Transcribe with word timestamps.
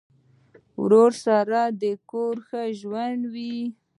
ورور 0.81 1.11
سره 1.25 1.59
د 1.81 1.83
کور 2.09 2.35
ژوند 2.79 3.21
ښه 3.23 3.29
وي. 3.33 3.57